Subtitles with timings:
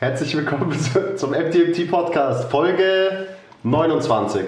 [0.00, 0.74] Herzlich willkommen
[1.16, 3.26] zum MTMT Podcast, Folge
[3.64, 4.46] 29.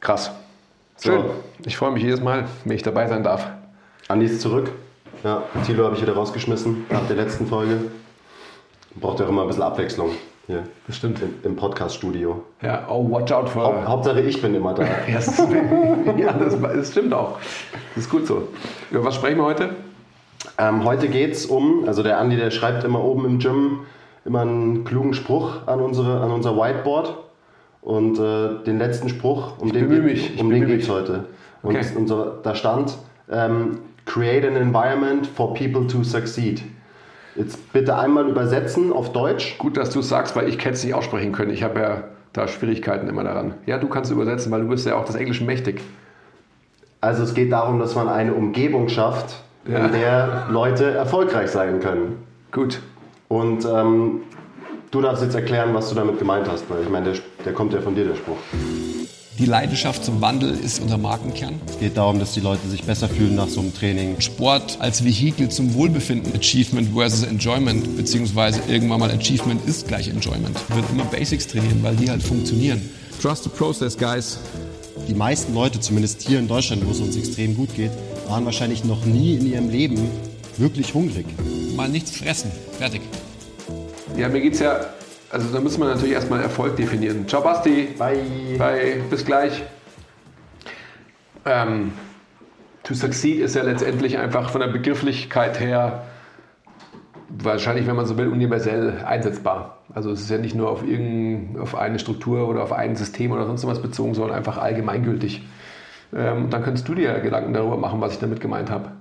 [0.00, 0.32] Krass.
[1.00, 1.22] Schön.
[1.22, 1.30] So.
[1.64, 3.46] Ich freue mich jedes Mal, wenn ich dabei sein darf.
[4.08, 4.72] Andi ist zurück.
[5.22, 7.78] Ja, Thilo habe ich wieder rausgeschmissen nach der letzten Folge.
[8.96, 10.10] Braucht ja auch immer ein bisschen Abwechslung
[10.48, 10.64] hier.
[10.88, 11.20] Bestimmt.
[11.44, 12.42] Im Podcast-Studio.
[12.62, 13.66] Ja, oh, watch out for.
[13.66, 14.82] Haupt, Hauptsache ich bin immer da.
[16.16, 17.38] ja, das, das, stimmt auch.
[17.94, 18.48] Das ist gut so.
[18.90, 19.76] Über was sprechen wir heute?
[20.58, 23.80] Ähm, heute geht es um, also der Andi, der schreibt immer oben im Gym
[24.26, 27.16] immer einen klugen Spruch an, unsere, an unser Whiteboard.
[27.80, 31.26] Und äh, den letzten Spruch, um ich den, geht, um den geht es heute.
[31.62, 31.86] Und okay.
[31.96, 32.98] unser, da stand,
[33.30, 36.62] ähm, create an environment for people to succeed.
[37.36, 39.56] Jetzt bitte einmal übersetzen auf Deutsch.
[39.58, 41.52] Gut, dass du es sagst, weil ich hätte es nicht aussprechen können.
[41.52, 43.54] Ich habe ja da Schwierigkeiten immer daran.
[43.66, 45.80] Ja, du kannst übersetzen, weil du bist ja auch des Englischen mächtig.
[47.00, 49.36] Also es geht darum, dass man eine Umgebung schafft,
[49.68, 49.86] ja.
[49.86, 52.26] in der Leute erfolgreich sein können.
[52.52, 52.80] Gut.
[53.28, 54.22] Und ähm,
[54.90, 57.72] du darfst jetzt erklären, was du damit gemeint hast, weil ich meine, der, der kommt
[57.72, 58.36] ja von dir, der Spruch.
[59.38, 61.60] Die Leidenschaft zum Wandel ist unser Markenkern.
[61.68, 64.18] Es geht darum, dass die Leute sich besser fühlen nach so einem Training.
[64.18, 66.32] Sport als Vehikel zum Wohlbefinden.
[66.34, 70.56] Achievement versus Enjoyment, beziehungsweise irgendwann mal Achievement ist gleich Enjoyment.
[70.70, 72.80] Würde immer Basics trainieren, weil die halt funktionieren.
[73.20, 74.38] Trust the process, guys.
[75.06, 77.90] Die meisten Leute, zumindest hier in Deutschland, wo es uns extrem gut geht,
[78.28, 80.10] waren wahrscheinlich noch nie in ihrem Leben
[80.56, 81.26] wirklich hungrig.
[81.76, 82.50] Mal nichts fressen.
[82.78, 83.02] Fertig.
[84.16, 84.80] Ja, mir geht es ja
[85.30, 87.26] also da müssen wir natürlich erstmal Erfolg definieren.
[87.28, 87.88] Ciao Basti.
[87.98, 88.22] Bye.
[88.58, 89.02] Bye.
[89.10, 89.62] Bis gleich.
[91.44, 91.92] Ähm,
[92.84, 96.04] to succeed ist ja letztendlich einfach von der Begrifflichkeit her
[97.28, 99.78] wahrscheinlich, wenn man so will, universell einsetzbar.
[99.92, 103.32] Also es ist ja nicht nur auf, irgendein, auf eine Struktur oder auf ein System
[103.32, 105.42] oder sonst was bezogen, sondern einfach allgemeingültig.
[106.14, 108.92] Ähm, dann könntest du dir Gedanken darüber machen, was ich damit gemeint habe.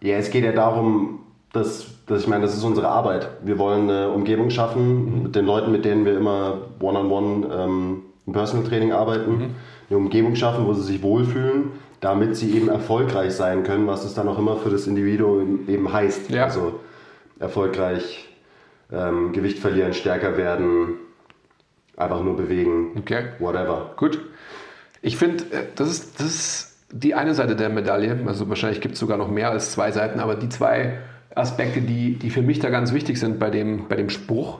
[0.00, 1.20] Ja, es geht ja darum,
[1.52, 3.28] dass, dass ich meine, das ist unsere Arbeit.
[3.42, 5.22] Wir wollen eine Umgebung schaffen mhm.
[5.24, 9.32] mit den Leuten, mit denen wir immer one-on-one -on -one, ähm, im Personal Training arbeiten.
[9.32, 9.50] Mhm.
[9.88, 14.14] Eine Umgebung schaffen, wo sie sich wohlfühlen, damit sie eben erfolgreich sein können, was es
[14.14, 16.30] dann auch immer für das Individuum eben heißt.
[16.30, 16.44] Ja.
[16.44, 16.80] Also
[17.38, 18.28] erfolgreich
[18.92, 20.94] ähm, Gewicht verlieren, stärker werden,
[21.96, 23.24] einfach nur bewegen, okay.
[23.38, 23.92] whatever.
[23.96, 24.20] Gut.
[25.02, 28.18] Ich finde, äh, das ist, das ist die eine Seite der Medaille.
[28.26, 30.98] Also wahrscheinlich gibt es sogar noch mehr als zwei Seiten, aber die zwei
[31.34, 34.58] Aspekte, die, die für mich da ganz wichtig sind bei dem, bei dem Spruch,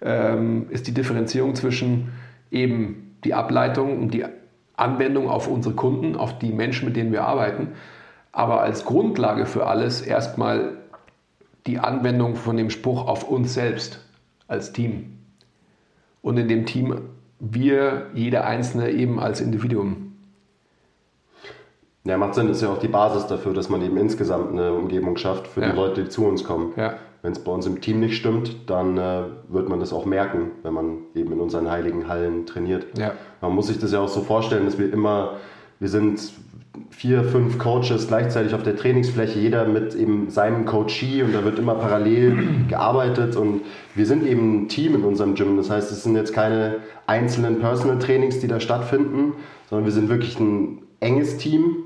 [0.00, 2.12] ähm, ist die Differenzierung zwischen
[2.50, 4.24] eben die Ableitung und die
[4.76, 7.72] Anwendung auf unsere Kunden, auf die Menschen, mit denen wir arbeiten,
[8.32, 10.76] aber als Grundlage für alles erstmal
[11.66, 14.04] die Anwendung von dem Spruch auf uns selbst
[14.46, 15.18] als Team.
[16.22, 17.00] Und in dem Team
[17.40, 20.08] wir, jeder Einzelne eben als Individuum.
[22.04, 25.16] Ja, macht Sinn, ist ja auch die Basis dafür, dass man eben insgesamt eine Umgebung
[25.16, 25.70] schafft für ja.
[25.70, 26.72] die Leute, die zu uns kommen.
[26.76, 26.94] Ja.
[27.20, 30.52] Wenn es bei uns im Team nicht stimmt, dann äh, wird man das auch merken,
[30.62, 32.86] wenn man eben in unseren heiligen Hallen trainiert.
[32.96, 33.12] Ja.
[33.40, 35.34] Man muss sich das ja auch so vorstellen, dass wir immer,
[35.80, 36.20] wir sind
[36.90, 41.58] vier, fünf Coaches gleichzeitig auf der Trainingsfläche, jeder mit eben seinem Coachee und da wird
[41.58, 42.36] immer parallel
[42.68, 43.62] gearbeitet und
[43.94, 45.56] wir sind eben ein Team in unserem Gym.
[45.56, 49.34] Das heißt, es sind jetzt keine einzelnen Personal Trainings, die da stattfinden,
[49.68, 51.84] sondern wir sind wirklich ein enges Team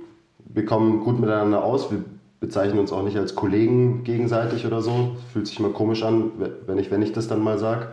[0.54, 1.90] wir kommen gut miteinander aus.
[1.90, 2.04] Wir
[2.40, 5.16] bezeichnen uns auch nicht als Kollegen gegenseitig oder so.
[5.32, 6.32] Fühlt sich immer komisch an,
[6.66, 7.88] wenn ich, wenn ich das dann mal sage.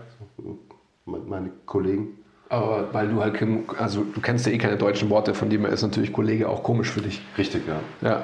[1.06, 2.19] Meine Kollegen.
[2.50, 3.40] Aber weil du halt,
[3.78, 6.64] also du kennst ja eh keine deutschen Worte, von dem her ist natürlich Kollege auch
[6.64, 7.22] komisch für dich.
[7.38, 7.80] Richtig, ja.
[8.08, 8.24] Ja.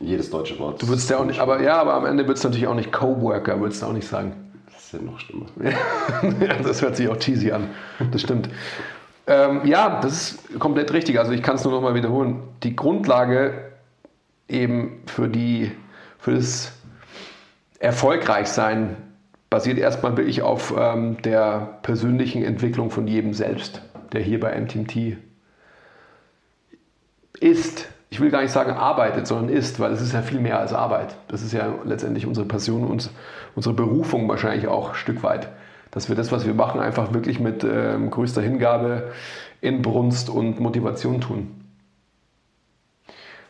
[0.00, 0.80] Jedes deutsche Wort.
[0.80, 2.92] Du würdest ja auch nicht, aber ja, aber am Ende würdest du natürlich auch nicht
[2.92, 4.32] Coworker, würdest du auch nicht sagen.
[4.72, 5.46] Das ist ja noch schlimmer.
[6.40, 7.70] ja, das hört sich auch cheesy an.
[8.12, 8.48] Das stimmt.
[9.26, 11.18] Ähm, ja, das ist komplett richtig.
[11.18, 12.42] Also ich kann es nur noch mal wiederholen.
[12.62, 13.72] Die Grundlage
[14.48, 15.72] eben für, die,
[16.18, 16.72] für das
[17.78, 18.96] Erfolgreichsein
[19.54, 23.82] basiert erstmal wirklich auf ähm, der persönlichen Entwicklung von jedem selbst,
[24.12, 25.16] der hier bei MTMT
[27.38, 27.88] ist.
[28.10, 30.72] Ich will gar nicht sagen arbeitet, sondern ist, weil es ist ja viel mehr als
[30.72, 31.14] Arbeit.
[31.28, 33.10] Das ist ja letztendlich unsere Passion und
[33.54, 35.48] unsere Berufung wahrscheinlich auch ein Stück weit
[35.94, 39.12] dass wir das, was wir machen, einfach wirklich mit ähm, größter Hingabe,
[39.60, 41.52] Inbrunst und Motivation tun.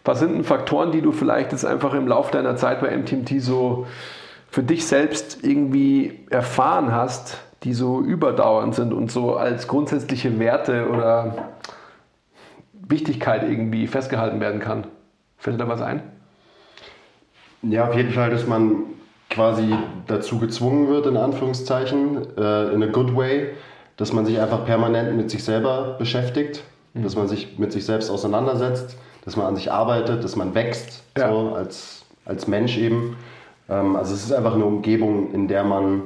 [0.04, 3.40] Was sind denn Faktoren, die du vielleicht jetzt einfach im Laufe deiner Zeit bei MTMT
[3.40, 3.86] so
[4.54, 10.88] für dich selbst irgendwie erfahren hast, die so überdauernd sind und so als grundsätzliche Werte
[10.90, 11.48] oder
[12.72, 14.86] Wichtigkeit irgendwie festgehalten werden kann?
[15.38, 16.04] Fällt dir da was ein?
[17.62, 18.84] Ja, auf jeden Fall, dass man
[19.28, 19.74] quasi
[20.06, 23.54] dazu gezwungen wird, in Anführungszeichen, äh, in a good way,
[23.96, 26.62] dass man sich einfach permanent mit sich selber beschäftigt,
[26.92, 27.02] mhm.
[27.02, 31.02] dass man sich mit sich selbst auseinandersetzt, dass man an sich arbeitet, dass man wächst,
[31.18, 31.28] ja.
[31.28, 33.16] so als, als Mensch eben.
[33.68, 36.02] Ähm, also es ist einfach eine Umgebung, in der man,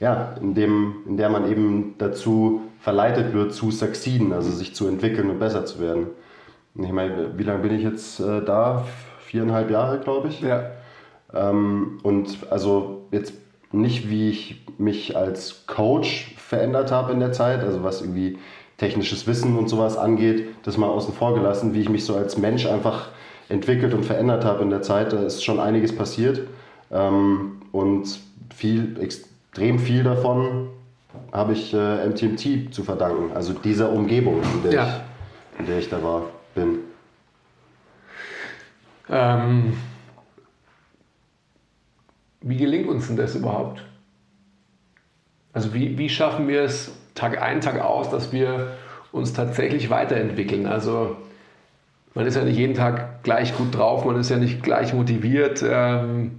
[0.00, 4.88] ja, in, dem, in der man eben dazu verleitet wird, zu succeeden, also sich zu
[4.88, 6.08] entwickeln und besser zu werden.
[6.74, 8.84] Ich meine, wie lange bin ich jetzt äh, da?
[9.20, 10.40] Viereinhalb Jahre, glaube ich.
[10.40, 10.70] Ja.
[11.32, 13.34] Ähm, und also jetzt
[13.72, 18.38] nicht, wie ich mich als Coach verändert habe in der Zeit, also was irgendwie
[18.78, 22.38] technisches Wissen und sowas angeht, das mal außen vor gelassen, wie ich mich so als
[22.38, 23.10] Mensch einfach
[23.48, 25.12] entwickelt und verändert habe in der Zeit.
[25.12, 26.40] Da ist schon einiges passiert
[26.90, 28.20] ähm, und
[28.54, 30.68] viel, extrem viel davon
[31.32, 34.86] habe ich äh, MTMT zu verdanken, also dieser Umgebung, in der, Ja.
[35.54, 36.22] ich, in der ich da war,
[36.54, 36.78] bin.
[39.08, 39.72] Ähm,
[42.42, 43.82] wie gelingt uns denn das überhaupt?
[45.52, 48.76] Also wie, wie schaffen wir es Tag ein, Tag aus, dass wir
[49.12, 50.66] uns tatsächlich weiterentwickeln?
[50.66, 51.16] Also
[52.14, 55.64] man ist ja nicht jeden Tag gleich gut drauf, man ist ja nicht gleich motiviert.
[55.68, 56.38] Ähm,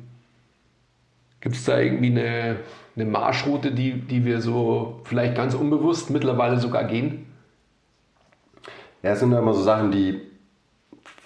[1.41, 2.57] Gibt es da irgendwie eine,
[2.95, 7.25] eine Marschroute, die, die wir so vielleicht ganz unbewusst mittlerweile sogar gehen?
[9.03, 10.21] Ja, es sind immer so Sachen, die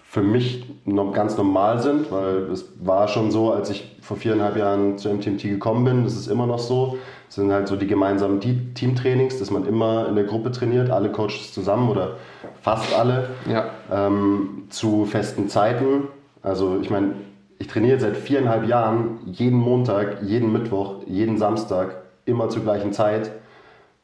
[0.08, 4.56] für mich noch ganz normal sind, weil es war schon so, als ich vor viereinhalb
[4.56, 6.98] Jahren zu MTMT gekommen bin, das ist immer noch so.
[7.28, 10.90] Es sind halt so die gemeinsamen Te- Teamtrainings, dass man immer in der Gruppe trainiert,
[10.90, 12.16] alle Coaches zusammen oder
[12.62, 13.66] fast alle Ja.
[13.92, 16.04] ähm, zu festen Zeiten.
[16.42, 17.16] Also ich meine,
[17.58, 23.32] ich trainiere seit viereinhalb Jahren jeden Montag, jeden Mittwoch, jeden Samstag, immer zur gleichen Zeit,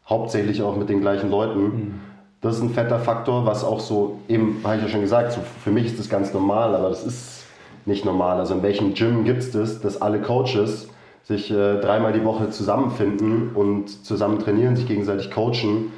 [0.08, 2.02] hauptsächlich auch mit den gleichen Leuten.
[2.42, 5.42] Das ist ein fetter Faktor, was auch so, eben, habe ich ja schon gesagt, so
[5.64, 7.46] für mich ist das ganz normal, aber das ist
[7.86, 8.38] nicht normal.
[8.38, 10.90] Also in welchem Gym gibt es das, dass alle Coaches
[11.24, 15.92] sich äh, dreimal die Woche zusammenfinden und zusammen trainieren, sich gegenseitig coachen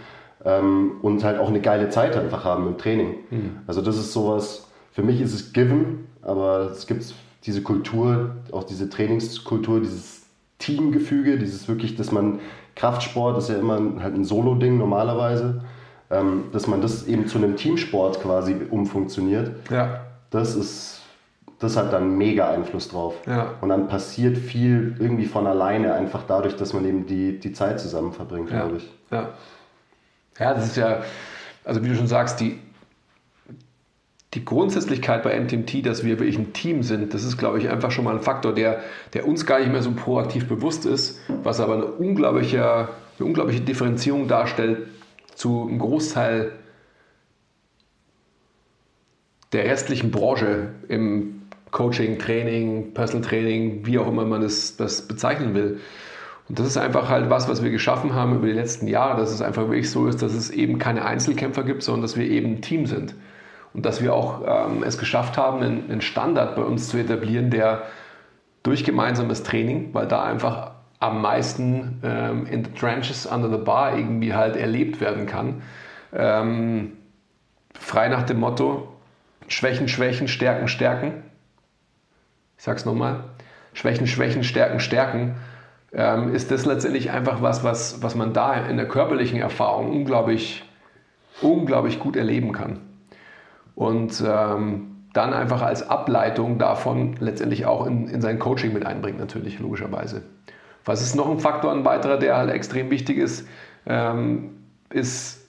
[0.44, 3.16] ähm, und halt auch eine geile Zeit einfach haben im Training.
[3.68, 7.14] Also das ist sowas, für mich ist es given, aber es gibt
[7.46, 10.24] diese Kultur, auch diese Trainingskultur, dieses
[10.60, 12.40] Teamgefüge, dieses wirklich, dass man
[12.76, 15.62] Kraftsport ist ja immer halt ein Solo-Ding normalerweise,
[16.10, 20.02] ähm, dass man das eben zu einem Teamsport quasi umfunktioniert, Ja.
[20.32, 21.02] das ist,
[21.60, 23.16] das hat dann mega Einfluss drauf.
[23.28, 23.54] Ja.
[23.62, 27.80] Und dann passiert viel irgendwie von alleine, einfach dadurch, dass man eben die, die Zeit
[27.80, 28.62] zusammen verbringt, Ja.
[28.62, 28.90] glaube ich.
[29.12, 29.30] Ja.
[30.40, 31.02] ja, das ist ja,
[31.66, 32.60] also wie du schon sagst, die,
[34.34, 37.92] die Grundsätzlichkeit bei MTMT, dass wir wirklich ein Team sind, das ist, glaube ich, einfach
[37.92, 38.82] schon mal ein Faktor, der,
[39.14, 42.90] der uns gar nicht mehr so proaktiv bewusst ist, was aber eine unglaubliche,
[43.20, 44.88] eine unglaubliche Differenzierung darstellt
[45.36, 46.52] zu einem Großteil
[49.52, 55.54] der restlichen Branche im Coaching, Training, Personal Training, wie auch immer man das, das bezeichnen
[55.54, 55.80] will.
[56.50, 59.32] Und das ist einfach halt was, was wir geschaffen haben über die letzten Jahre, dass
[59.32, 62.56] es einfach wirklich so ist, dass es eben keine Einzelkämpfer gibt, sondern dass wir eben
[62.56, 63.16] ein Team sind.
[63.74, 67.50] Und dass wir auch ähm, es geschafft haben, einen, einen Standard bei uns zu etablieren,
[67.50, 67.84] der
[68.62, 73.98] durch gemeinsames Training, weil da einfach am meisten ähm, in the trenches under the bar
[73.98, 75.62] irgendwie halt erlebt werden kann.
[76.14, 76.94] Ähm,
[77.78, 78.88] frei nach dem Motto,
[79.48, 81.24] Schwächen, Schwächen, Stärken, Stärken.
[82.58, 83.26] Ich sag's nochmal.
[83.74, 85.36] Schwächen, Schwächen, Stärken, Stärken.
[85.92, 90.64] Ähm, ist das letztendlich einfach was, was, was man da in der körperlichen Erfahrung unglaublich,
[91.42, 92.80] unglaublich gut erleben kann.
[93.76, 99.20] Und ähm, dann einfach als Ableitung davon letztendlich auch in, in sein Coaching mit einbringt,
[99.20, 100.24] natürlich, logischerweise.
[100.86, 103.48] Was ist noch ein Faktor, ein weiterer, der halt extrem wichtig ist,
[103.86, 104.52] ähm,
[104.90, 105.48] ist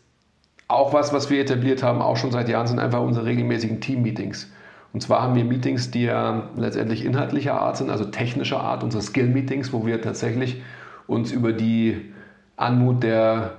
[0.68, 4.50] auch was, was wir etabliert haben, auch schon seit Jahren, sind einfach unsere regelmäßigen Team-Meetings.
[4.92, 9.02] Und zwar haben wir Meetings, die ja letztendlich inhaltlicher Art sind, also technischer Art, unsere
[9.02, 10.62] Skill-Meetings, wo wir tatsächlich
[11.06, 12.12] uns über die
[12.56, 13.54] Anmut der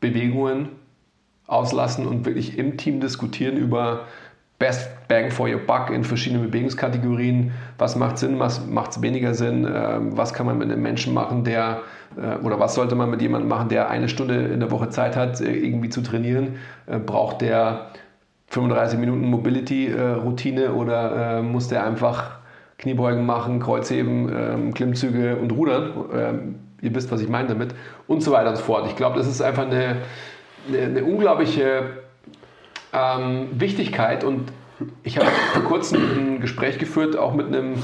[0.00, 0.70] Bewegungen
[1.48, 4.02] auslassen und wirklich im Team diskutieren über
[4.58, 7.52] Best Bang for your Buck in verschiedenen Bewegungskategorien.
[7.78, 9.66] Was macht Sinn, was macht weniger Sinn?
[9.72, 11.80] ähm, Was kann man mit einem Menschen machen, der
[12.16, 15.16] äh, oder was sollte man mit jemandem machen, der eine Stunde in der Woche Zeit
[15.16, 16.56] hat, äh, irgendwie zu trainieren?
[16.86, 17.92] Äh, Braucht der
[18.48, 22.38] 35 Minuten Mobility-Routine oder muss der einfach
[22.78, 25.92] Kniebeugen machen, Kreuzheben, ähm, Klimmzüge und Rudern?
[26.14, 27.74] Ähm, Ihr wisst, was ich meine damit.
[28.06, 28.86] Und so weiter und so fort.
[28.86, 29.96] Ich glaube, das ist einfach eine,
[30.66, 31.98] eine, eine unglaubliche
[32.92, 34.52] ähm, Wichtigkeit und
[35.02, 37.74] ich habe vor kurzem ein Gespräch geführt, auch mit einem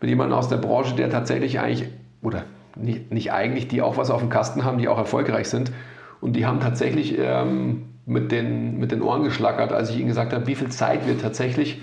[0.00, 1.88] mit jemandem aus der Branche, der tatsächlich eigentlich,
[2.22, 2.44] oder
[2.76, 5.72] nicht, nicht eigentlich, die auch was auf dem Kasten haben, die auch erfolgreich sind.
[6.20, 10.32] Und die haben tatsächlich ähm, mit, den, mit den Ohren geschlackert, als ich ihnen gesagt
[10.32, 11.82] habe, wie viel Zeit wir tatsächlich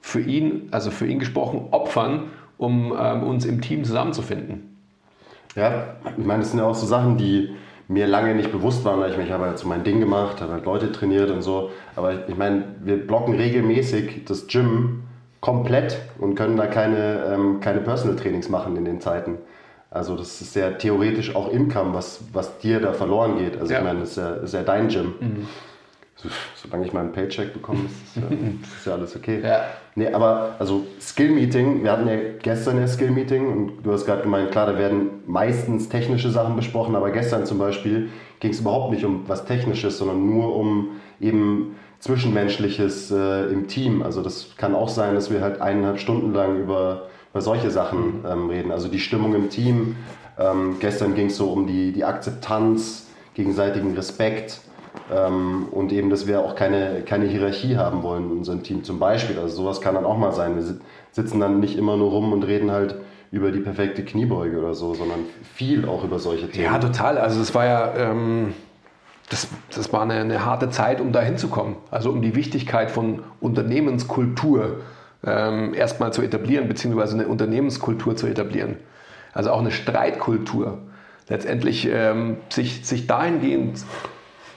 [0.00, 2.24] für ihn, also für ihn gesprochen, opfern,
[2.58, 4.76] um ähm, uns im Team zusammenzufinden.
[5.54, 7.50] Ja, ich meine, das sind ja auch so Sachen, die
[7.88, 10.52] mir lange nicht bewusst waren, weil ich, ich habe halt so mein Ding gemacht, habe
[10.52, 11.70] halt Leute trainiert und so.
[11.94, 15.04] Aber ich, ich meine, wir blocken regelmäßig das Gym
[15.40, 19.38] komplett und können da keine, ähm, keine Personal Trainings machen in den Zeiten.
[19.90, 23.58] Also das ist ja theoretisch auch Income, was, was dir da verloren geht.
[23.60, 23.78] Also ja.
[23.78, 25.14] ich meine, das ist ja, das ist ja dein Gym.
[25.20, 25.48] Mhm.
[26.16, 28.22] So, solange ich meinen Paycheck bekomme, ist, ja,
[28.78, 29.40] ist ja alles okay.
[29.42, 29.64] Ja.
[29.94, 34.50] Nee, aber also Skill-Meeting, wir hatten ja gestern ja Skill-Meeting und du hast gerade gemeint,
[34.50, 38.08] klar, da werden meistens technische Sachen besprochen, aber gestern zum Beispiel
[38.40, 44.02] ging es überhaupt nicht um was Technisches, sondern nur um eben Zwischenmenschliches äh, im Team.
[44.02, 48.24] Also das kann auch sein, dass wir halt eineinhalb Stunden lang über, über solche Sachen
[48.26, 48.70] ähm, reden.
[48.70, 49.96] Also die Stimmung im Team.
[50.38, 54.60] Ähm, gestern ging es so um die, die Akzeptanz, gegenseitigen Respekt
[55.14, 58.98] ähm, und eben, dass wir auch keine, keine Hierarchie haben wollen in unserem Team zum
[58.98, 59.38] Beispiel.
[59.38, 60.56] Also sowas kann dann auch mal sein.
[60.56, 60.64] Wir
[61.12, 62.96] sitzen dann nicht immer nur rum und reden halt
[63.30, 65.20] über die perfekte Kniebeuge oder so, sondern
[65.54, 66.64] viel auch über solche Themen.
[66.66, 67.18] Ja, total.
[67.18, 67.94] Also es war ja...
[67.96, 68.54] Ähm
[69.28, 71.76] das, das war eine, eine, harte Zeit, um da hinzukommen.
[71.90, 74.82] Also um die Wichtigkeit von Unternehmenskultur
[75.24, 78.76] ähm, erstmal zu etablieren, beziehungsweise eine Unternehmenskultur zu etablieren.
[79.32, 80.78] Also auch eine Streitkultur.
[81.28, 83.80] Letztendlich ähm, sich, sich dahingehend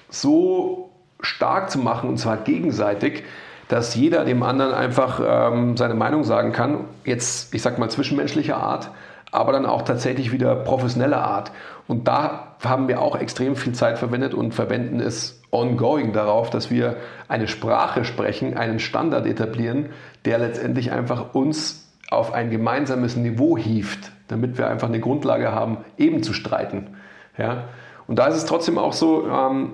[0.10, 0.90] so
[1.22, 3.24] stark zu machen, und zwar gegenseitig,
[3.68, 6.86] dass jeder dem anderen einfach ähm, seine Meinung sagen kann.
[7.06, 8.90] Jetzt, ich sag mal, zwischenmenschlicher Art,
[9.32, 11.52] aber dann auch tatsächlich wieder professioneller Art.
[11.88, 16.72] Und da haben wir auch extrem viel Zeit verwendet und verwenden es ongoing darauf, dass
[16.72, 16.98] wir
[17.28, 19.90] eine Sprache sprechen, einen Standard etablieren,
[20.26, 25.78] der letztendlich einfach uns auf ein gemeinsames Niveau hieft, damit wir einfach eine Grundlage haben,
[25.98, 26.96] eben zu streiten.
[27.38, 27.66] Ja?
[28.08, 29.74] Und da ist es trotzdem auch so, ähm,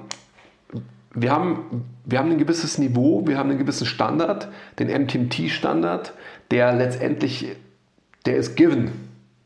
[1.15, 6.13] wir, haben, wir haben ein gewisses Niveau, wir haben einen gewissen Standard, den MTMT-Standard,
[6.51, 7.55] der letztendlich,
[8.25, 8.91] der ist given.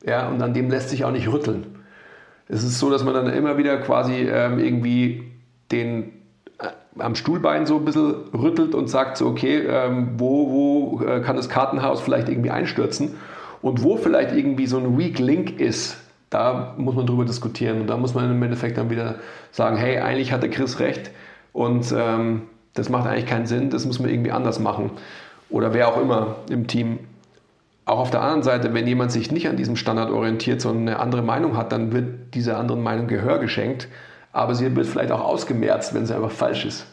[0.06, 1.80] Ja, und an dem lässt sich auch nicht rütteln.
[2.48, 5.32] Es ist so, dass man dann immer wieder quasi ähm, irgendwie
[5.72, 6.14] den
[6.58, 11.22] äh, am Stuhlbein so ein bisschen rüttelt und sagt so, okay, ähm, wo, wo äh,
[11.22, 13.16] kann das Kartenhaus vielleicht irgendwie einstürzen
[13.62, 15.98] und wo vielleicht irgendwie so ein Weak Link ist,
[16.32, 19.16] da muss man drüber diskutieren und da muss man im Endeffekt dann wieder
[19.52, 21.12] sagen, hey, eigentlich hatte Chris recht
[21.54, 24.92] und ähm, das macht eigentlich keinen Sinn, das muss man irgendwie anders machen
[25.50, 27.00] oder wer auch immer im Team.
[27.86, 31.00] Auch auf der anderen Seite, wenn jemand sich nicht an diesem Standard orientiert, sondern eine
[31.00, 33.88] andere Meinung hat, dann wird dieser anderen Meinung Gehör geschenkt,
[34.32, 36.86] aber sie wird vielleicht auch ausgemerzt, wenn sie einfach falsch ist.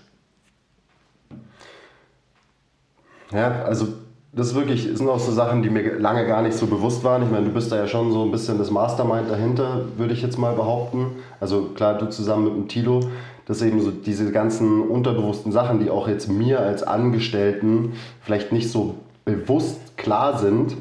[3.32, 3.88] Ja, also
[4.32, 7.22] das wirklich sind auch so Sachen, die mir lange gar nicht so bewusst waren.
[7.22, 10.22] Ich meine, du bist da ja schon so ein bisschen das Mastermind dahinter, würde ich
[10.22, 11.16] jetzt mal behaupten.
[11.40, 13.00] Also klar, du zusammen mit dem Tilo,
[13.46, 18.70] dass eben so diese ganzen unterbewussten Sachen, die auch jetzt mir als Angestellten vielleicht nicht
[18.70, 20.76] so bewusst klar sind.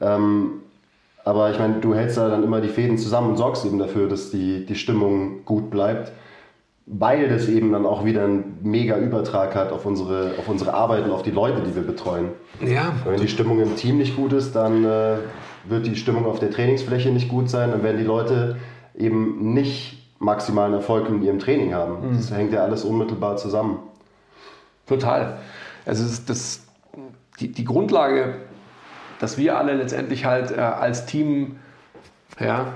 [0.00, 0.62] Ähm,
[1.24, 4.08] aber ich meine, du hältst da dann immer die Fäden zusammen und sorgst eben dafür,
[4.08, 6.12] dass die, die Stimmung gut bleibt,
[6.86, 11.04] weil das eben dann auch wieder einen mega Übertrag hat auf unsere, auf unsere Arbeit
[11.04, 12.28] und auf die Leute, die wir betreuen.
[12.66, 12.94] Ja.
[13.04, 15.16] Wenn die Stimmung im Team nicht gut ist, dann äh,
[15.68, 18.56] wird die Stimmung auf der Trainingsfläche nicht gut sein, dann werden die Leute
[18.96, 22.10] eben nicht maximalen Erfolg in ihrem Training haben.
[22.10, 22.16] Mhm.
[22.16, 23.78] Das hängt ja alles unmittelbar zusammen.
[24.86, 25.38] Total.
[25.86, 26.62] Also das,
[27.40, 28.36] die, die Grundlage,
[29.20, 31.56] dass wir alle letztendlich halt äh, als Team
[32.40, 32.74] ja,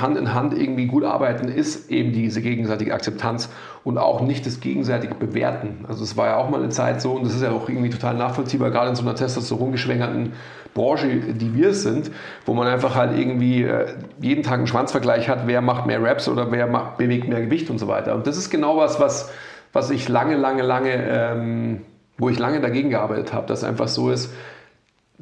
[0.00, 3.48] Hand in Hand irgendwie gut arbeiten, ist eben diese gegenseitige Akzeptanz
[3.84, 5.84] und auch nicht das gegenseitige Bewerten.
[5.88, 7.90] Also es war ja auch mal eine Zeit so, und das ist ja auch irgendwie
[7.90, 10.32] total nachvollziehbar, gerade in so einer testosterongeschwängerten
[10.74, 12.10] Branche, die wir sind,
[12.46, 13.88] wo man einfach halt irgendwie äh,
[14.20, 17.68] jeden Tag einen Schwanzvergleich hat, wer macht mehr Raps oder wer macht, bewegt mehr Gewicht
[17.68, 18.14] und so weiter.
[18.14, 19.30] Und das ist genau was, was,
[19.72, 21.82] was ich lange, lange, lange ähm,
[22.18, 24.32] wo ich lange dagegen gearbeitet habe, dass einfach so ist,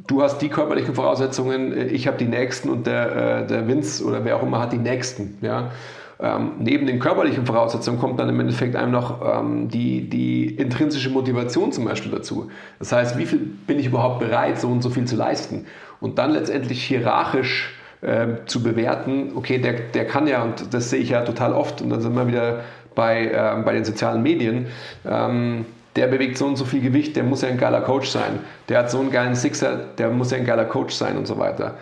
[0.06, 4.04] du hast die körperlichen Voraussetzungen, äh, ich habe die nächsten und der, äh, der Vince
[4.04, 5.38] oder wer auch immer hat die nächsten.
[5.40, 5.70] Ja?
[6.18, 11.10] Ähm, neben den körperlichen Voraussetzungen kommt dann im Endeffekt einem noch ähm, die, die intrinsische
[11.10, 12.50] Motivation zum Beispiel dazu.
[12.78, 15.66] Das heißt, wie viel bin ich überhaupt bereit, so und so viel zu leisten?
[16.00, 21.00] Und dann letztendlich hierarchisch äh, zu bewerten, okay, der, der kann ja, und das sehe
[21.00, 22.60] ich ja total oft, und dann sind wir wieder
[22.94, 24.66] bei, äh, bei den sozialen Medien,
[25.06, 25.64] ähm,
[26.00, 28.38] der bewegt so und so viel Gewicht, der muss ja ein geiler Coach sein.
[28.70, 31.36] Der hat so einen geilen Sixer, der muss ja ein geiler Coach sein und so
[31.36, 31.76] weiter.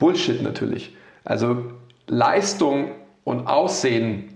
[0.00, 0.96] Bullshit natürlich.
[1.24, 1.70] Also
[2.08, 2.90] Leistung
[3.22, 4.33] und Aussehen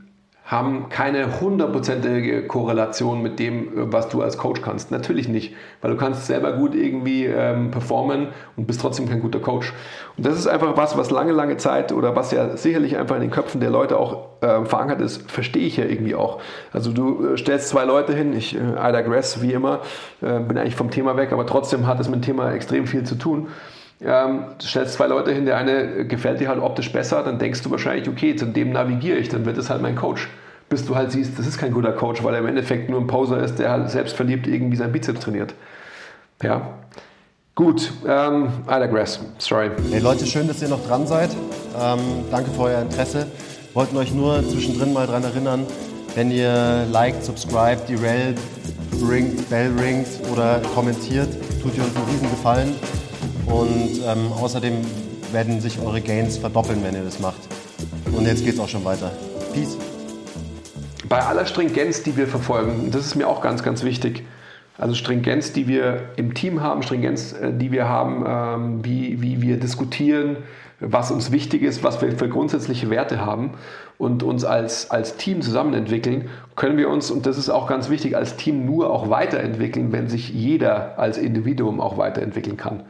[0.48, 4.90] haben keine hundertprozentige Korrelation mit dem, was du als Coach kannst.
[4.90, 9.40] Natürlich nicht, weil du kannst selber gut irgendwie ähm, performen und bist trotzdem kein guter
[9.40, 9.74] Coach.
[10.16, 13.20] Und das ist einfach was, was lange, lange Zeit oder was ja sicherlich einfach in
[13.20, 16.40] den Köpfen der Leute auch äh, verankert ist, verstehe ich ja irgendwie auch.
[16.72, 19.80] Also du äh, stellst zwei Leute hin, ich, äh, I digress, wie immer,
[20.22, 23.04] äh, bin eigentlich vom Thema weg, aber trotzdem hat es mit dem Thema extrem viel
[23.04, 23.48] zu tun.
[24.00, 27.62] Ähm, du stellst zwei Leute hin, der eine gefällt dir halt optisch besser, dann denkst
[27.62, 30.28] du wahrscheinlich, okay, zu dem navigiere ich, dann wird es halt mein Coach.
[30.68, 33.06] Bis du halt siehst, das ist kein guter Coach, weil er im Endeffekt nur ein
[33.06, 35.54] Poser ist, der halt selbst verliebt irgendwie sein Bizeps trainiert.
[36.42, 36.74] Ja.
[37.54, 39.18] Gut, ähm, I digress.
[39.38, 39.70] Sorry.
[39.90, 41.30] Hey Leute, schön, dass ihr noch dran seid.
[41.80, 41.98] Ähm,
[42.30, 43.26] danke für euer Interesse.
[43.74, 45.66] Wollten euch nur zwischendrin mal daran erinnern,
[46.14, 48.34] wenn ihr liked, subscribe, die Rel
[49.08, 51.28] ringt, Bell ringt oder kommentiert,
[51.62, 52.74] tut ihr uns einen riesen Gefallen.
[53.48, 54.74] Und ähm, außerdem
[55.32, 57.40] werden sich eure Gains verdoppeln, wenn ihr das macht.
[58.16, 59.12] Und jetzt geht's auch schon weiter.
[59.52, 59.76] Peace.
[61.08, 64.24] Bei aller Stringenz, die wir verfolgen, das ist mir auch ganz, ganz wichtig.
[64.76, 69.42] Also Stringenz, die wir im Team haben, Stringenz, äh, die wir haben, ähm, wie, wie
[69.42, 70.36] wir diskutieren,
[70.80, 73.54] was uns wichtig ist, was wir für grundsätzliche Werte haben
[73.98, 77.90] und uns als, als Team zusammen entwickeln, können wir uns, und das ist auch ganz
[77.90, 82.84] wichtig, als Team nur auch weiterentwickeln, wenn sich jeder als Individuum auch weiterentwickeln kann.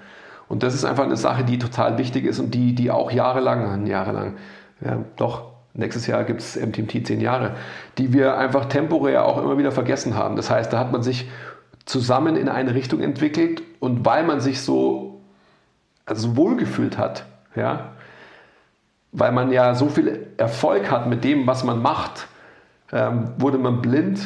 [0.49, 3.87] Und das ist einfach eine Sache, die total wichtig ist und die, die auch jahrelang,
[3.87, 4.37] jahrelang,
[4.81, 7.55] ja, doch, nächstes Jahr gibt es MTMT zehn Jahre,
[7.99, 10.37] die wir einfach temporär auch immer wieder vergessen haben.
[10.37, 11.29] Das heißt, da hat man sich
[11.85, 15.21] zusammen in eine Richtung entwickelt und weil man sich so
[16.07, 17.93] also wohlgefühlt hat, ja,
[19.13, 22.29] weil man ja so viel Erfolg hat mit dem, was man macht,
[22.93, 24.21] ähm, wurde man blind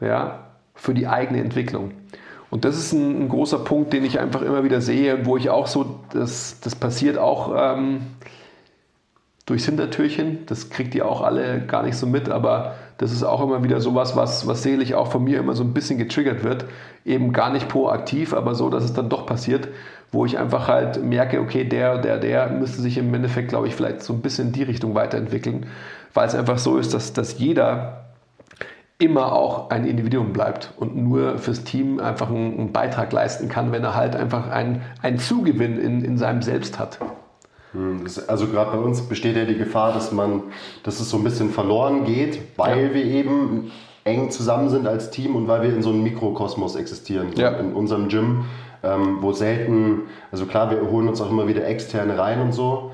[0.00, 1.92] ja, für die eigene Entwicklung.
[2.54, 5.50] Und das ist ein, ein, großer Punkt, den ich einfach immer wieder sehe, wo ich
[5.50, 8.02] auch so, das, das passiert auch ähm,
[9.44, 13.42] durchs Hintertürchen, das kriegt ihr auch alle gar nicht so mit, aber das ist auch
[13.42, 16.66] immer wieder sowas, was, was seelisch auch von mir immer so ein bisschen getriggert wird.
[17.04, 19.66] Eben gar nicht proaktiv, aber so, dass es dann doch passiert,
[20.12, 23.74] wo ich einfach halt merke, okay, der, der, der müsste sich im Endeffekt, glaube ich,
[23.74, 25.66] vielleicht so ein bisschen in die Richtung weiterentwickeln,
[26.14, 28.04] weil es einfach so ist, dass, dass jeder
[28.98, 33.72] immer auch ein Individuum bleibt und nur fürs Team einfach einen, einen Beitrag leisten kann,
[33.72, 34.82] wenn er halt einfach einen,
[35.18, 36.98] Zugewinn in, in seinem Selbst hat.
[37.72, 40.44] Hm, also gerade bei uns besteht ja die Gefahr, dass man,
[40.84, 42.94] dass es so ein bisschen verloren geht, weil ja.
[42.94, 43.72] wir eben
[44.04, 47.28] eng zusammen sind als Team und weil wir in so einem Mikrokosmos existieren.
[47.36, 47.50] Ja.
[47.50, 48.44] In unserem Gym,
[48.84, 52.92] ähm, wo selten, also klar, wir holen uns auch immer wieder externe rein und so,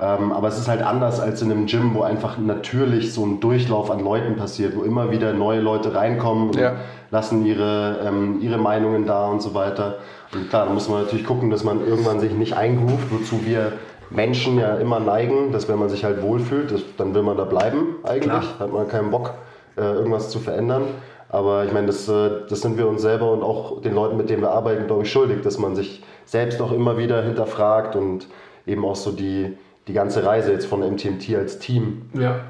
[0.00, 3.40] ähm, aber es ist halt anders als in einem Gym, wo einfach natürlich so ein
[3.40, 6.76] Durchlauf an Leuten passiert, wo immer wieder neue Leute reinkommen und ja.
[7.10, 9.96] lassen ihre, ähm, ihre Meinungen da und so weiter.
[10.32, 13.72] Und klar, da muss man natürlich gucken, dass man irgendwann sich nicht eingruft, wozu wir
[14.10, 17.44] Menschen ja immer neigen, dass wenn man sich halt wohlfühlt, das, dann will man da
[17.44, 18.58] bleiben eigentlich, Klar.
[18.58, 19.34] hat man keinen Bock,
[19.76, 20.82] äh, irgendwas zu verändern.
[21.28, 24.30] Aber ich meine, das, äh, das sind wir uns selber und auch den Leuten, mit
[24.30, 28.28] denen wir arbeiten, glaube ich, schuldig, dass man sich selbst auch immer wieder hinterfragt und
[28.66, 29.56] eben auch so die,
[29.88, 32.02] die ganze Reise jetzt von MTMT als Team.
[32.14, 32.40] Ja.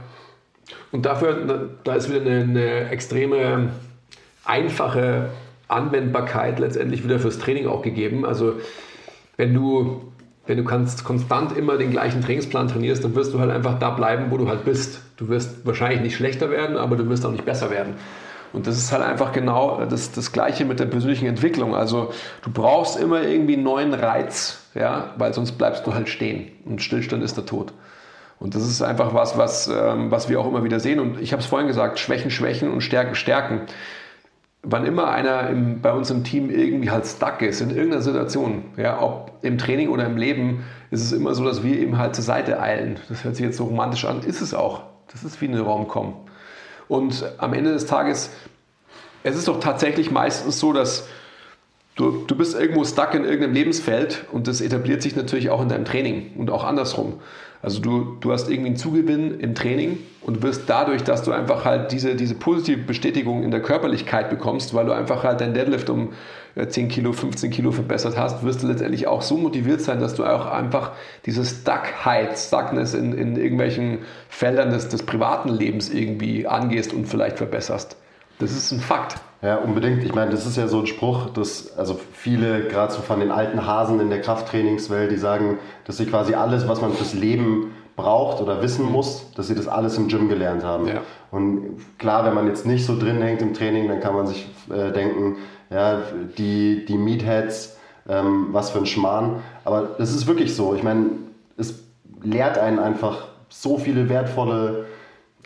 [0.93, 3.71] Und dafür, da ist wieder eine, eine extreme,
[4.45, 5.31] einfache
[5.69, 8.25] Anwendbarkeit letztendlich wieder fürs Training auch gegeben.
[8.27, 8.55] Also
[9.37, 10.03] wenn du
[10.49, 13.91] wenn du kannst konstant immer den gleichen Trainingsplan trainierst, dann wirst du halt einfach da
[13.91, 15.03] bleiben, wo du halt bist.
[15.19, 17.97] Du wirst wahrscheinlich nicht schlechter werden, aber du wirst auch nicht besser werden.
[18.55, 21.75] Und das ist halt einfach genau das, das Gleiche mit der persönlichen Entwicklung.
[21.75, 26.51] Also du brauchst immer irgendwie einen neuen Reiz, ja, weil sonst bleibst du halt stehen.
[26.65, 27.73] Und Stillstand ist der Tod.
[28.39, 31.01] Und das ist einfach was, was, ähm, was wir auch immer wieder sehen.
[31.01, 33.63] Und ich habe es vorhin gesagt, Schwächen, Schwächen und Stärken, Stärken
[34.63, 38.65] wann immer einer im, bei uns im Team irgendwie halt stuck ist, in irgendeiner Situation,
[38.77, 42.15] ja, ob im Training oder im Leben, ist es immer so, dass wir eben halt
[42.15, 42.99] zur Seite eilen.
[43.09, 44.83] Das hört sich jetzt so romantisch an, ist es auch.
[45.13, 46.15] Das ist wie eine Raumkommen.
[46.89, 48.31] Und am Ende des Tages,
[49.23, 51.09] es ist doch tatsächlich meistens so, dass
[51.99, 55.69] du, du bist irgendwo stuck in irgendeinem Lebensfeld und das etabliert sich natürlich auch in
[55.69, 57.15] deinem Training und auch andersrum.
[57.61, 61.65] Also du, du hast irgendwie einen Zugewinn im Training und wirst dadurch, dass du einfach
[61.65, 65.91] halt diese, diese positive Bestätigung in der Körperlichkeit bekommst, weil du einfach halt dein Deadlift
[65.91, 66.11] um
[66.55, 70.15] 10 äh, Kilo, 15 Kilo verbessert hast, wirst du letztendlich auch so motiviert sein, dass
[70.15, 70.93] du auch einfach
[71.27, 77.39] diese Stuckheit, Stuckness in, in irgendwelchen Feldern des, des privaten Lebens irgendwie angehst und vielleicht
[77.39, 77.97] verbesserst.
[78.39, 79.17] Das ist ein Fakt.
[79.41, 80.03] Ja, unbedingt.
[80.03, 83.31] Ich meine, das ist ja so ein Spruch, dass also viele, gerade so von den
[83.31, 87.73] alten Hasen in der Krafttrainingswelt, die sagen, dass sie quasi alles, was man fürs Leben
[87.95, 90.89] braucht oder wissen muss, dass sie das alles im Gym gelernt haben.
[90.89, 91.03] Ja.
[91.31, 94.49] Und klar, wenn man jetzt nicht so drin hängt im Training, dann kann man sich
[94.71, 95.37] äh, denken,
[95.71, 96.03] ja,
[96.37, 97.77] die, die Meatheads,
[98.09, 99.43] ähm, was für ein Schmarrn.
[99.65, 100.75] Aber das ist wirklich so.
[100.75, 101.11] Ich meine,
[101.57, 101.83] es
[102.23, 104.87] lehrt einen einfach so viele wertvolle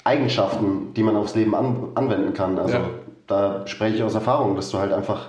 [0.05, 2.59] Eigenschaften, die man aufs Leben an, anwenden kann.
[2.59, 2.85] Also ja
[3.33, 5.29] da spreche ich aus Erfahrung, dass du halt einfach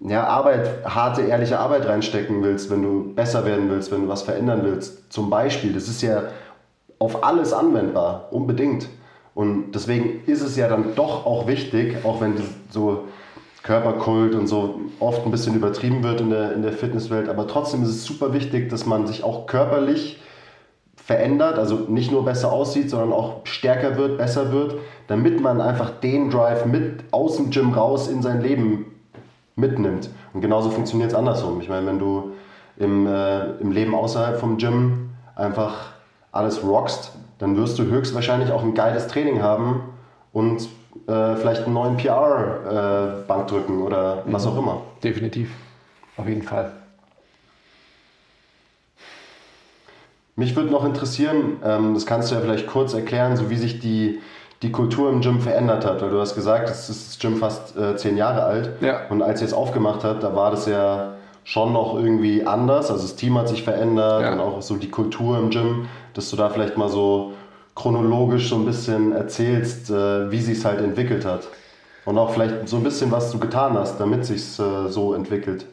[0.00, 4.22] ja, Arbeit, harte, ehrliche Arbeit reinstecken willst, wenn du besser werden willst, wenn du was
[4.22, 5.12] verändern willst.
[5.12, 6.24] Zum Beispiel, das ist ja
[6.98, 8.88] auf alles anwendbar, unbedingt.
[9.34, 12.34] Und deswegen ist es ja dann doch auch wichtig, auch wenn
[12.70, 13.04] so
[13.62, 17.84] Körperkult und so oft ein bisschen übertrieben wird in der, in der Fitnesswelt, aber trotzdem
[17.84, 20.20] ist es super wichtig, dass man sich auch körperlich
[21.04, 24.76] verändert, also nicht nur besser aussieht, sondern auch stärker wird, besser wird,
[25.08, 28.86] damit man einfach den Drive mit aus dem Gym raus in sein Leben
[29.56, 30.10] mitnimmt.
[30.32, 31.60] Und genauso funktioniert es andersrum.
[31.60, 32.32] Ich meine, wenn du
[32.76, 35.92] im, äh, im Leben außerhalb vom Gym einfach
[36.30, 39.82] alles rockst, dann wirst du höchstwahrscheinlich auch ein geiles Training haben
[40.32, 40.68] und
[41.08, 44.82] äh, vielleicht einen neuen PR-Bank äh, drücken oder was auch immer.
[45.02, 45.50] Definitiv.
[46.16, 46.72] Auf jeden Fall.
[50.36, 53.80] Mich würde noch interessieren, ähm, das kannst du ja vielleicht kurz erklären, so wie sich
[53.80, 54.20] die,
[54.62, 56.00] die Kultur im Gym verändert hat.
[56.00, 58.70] Weil du hast gesagt, es ist das Gym fast äh, zehn Jahre alt.
[58.80, 59.02] Ja.
[59.10, 61.14] Und als ihr es aufgemacht habt, da war das ja
[61.44, 62.90] schon noch irgendwie anders.
[62.90, 64.32] Also das Team hat sich verändert Ja.
[64.32, 67.32] und auch so die Kultur im Gym, dass du da vielleicht mal so
[67.74, 71.48] chronologisch so ein bisschen erzählst, äh, wie sich es halt entwickelt hat.
[72.04, 75.66] Und auch vielleicht so ein bisschen, was du getan hast, damit sich äh, so entwickelt.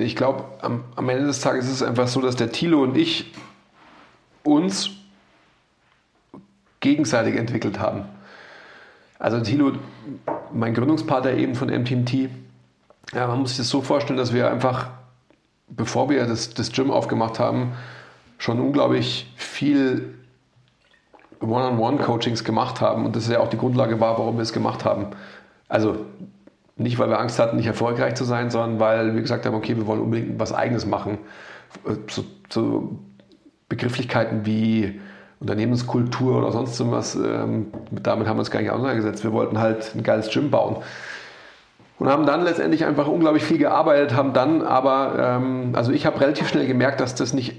[0.00, 2.96] Ich glaube, am, am Ende des Tages ist es einfach so, dass der Thilo und
[2.96, 3.32] ich
[4.42, 4.90] uns
[6.80, 8.04] gegenseitig entwickelt haben.
[9.18, 9.72] Also Thilo,
[10.52, 12.30] mein Gründungspartner eben von MTMT,
[13.12, 14.88] ja, man muss sich das so vorstellen, dass wir einfach,
[15.68, 17.72] bevor wir das, das Gym aufgemacht haben,
[18.38, 20.14] schon unglaublich viel
[21.40, 25.08] One-on-One-Coachings gemacht haben und das ja auch die Grundlage war, warum wir es gemacht haben.
[25.68, 26.06] Also
[26.80, 29.76] nicht, weil wir Angst hatten, nicht erfolgreich zu sein, sondern weil wir gesagt haben, okay,
[29.76, 31.18] wir wollen unbedingt was Eigenes machen.
[32.08, 32.98] So, so
[33.68, 35.00] Begrifflichkeiten wie
[35.40, 39.24] Unternehmenskultur oder sonst irgendwas, ähm, damit haben wir uns gar nicht auseinandergesetzt.
[39.24, 40.76] Wir wollten halt ein geiles Gym bauen.
[41.98, 46.18] Und haben dann letztendlich einfach unglaublich viel gearbeitet, haben dann aber, ähm, also ich habe
[46.20, 47.56] relativ schnell gemerkt, dass das nicht,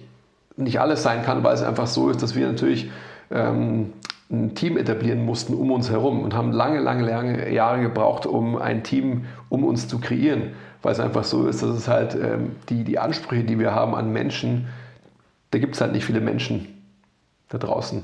[0.57, 2.89] nicht alles sein kann, weil es einfach so ist, dass wir natürlich
[3.29, 3.93] ähm,
[4.31, 8.55] ein Team etablieren mussten um uns herum und haben lange, lange, lange Jahre gebraucht, um
[8.55, 12.55] ein Team um uns zu kreieren, weil es einfach so ist, dass es halt ähm,
[12.69, 14.67] die, die Ansprüche, die wir haben an Menschen,
[15.51, 16.67] da gibt es halt nicht viele Menschen
[17.49, 18.03] da draußen.